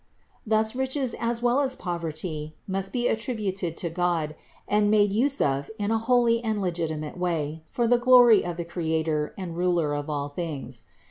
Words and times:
Thus 0.47 0.75
riches 0.75 1.13
as 1.19 1.43
well 1.43 1.59
as 1.59 1.75
poverty 1.75 2.55
must 2.67 2.91
be 2.91 3.07
attributed 3.07 3.77
to 3.77 3.89
God 3.91 4.33
and 4.67 4.89
made 4.89 5.13
use 5.13 5.39
of 5.39 5.69
in 5.77 5.91
a 5.91 5.99
holy 5.99 6.43
and 6.43 6.59
legitimate 6.59 7.19
way 7.19 7.61
for 7.67 7.85
the 7.85 7.99
glory 7.99 8.43
of 8.43 8.57
the 8.57 8.65
Creator 8.65 9.35
and 9.37 9.55
Ruler 9.55 9.93
of 9.93 10.09
all 10.09 10.29
things. 10.29 10.85